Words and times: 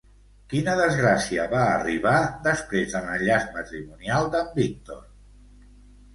Quina 0.51 0.71
desgràcia 0.77 1.43
va 1.51 1.59
arribar 1.73 2.13
després 2.47 2.97
de 2.97 3.03
l'enllaç 3.05 3.47
matrimonial 3.59 4.35
d'en 4.39 4.51
Víctor? 4.59 5.07